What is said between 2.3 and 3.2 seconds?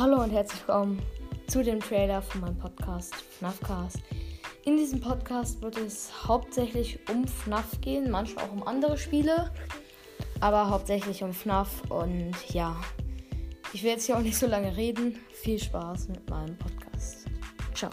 meinem Podcast